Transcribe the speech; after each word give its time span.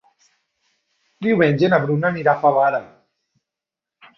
Diumenge 1.27 1.69
na 1.73 1.79
Bruna 1.85 2.11
anirà 2.13 2.33
a 2.35 2.43
Favara. 2.47 2.81